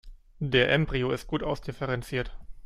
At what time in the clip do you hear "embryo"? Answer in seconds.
0.73-1.11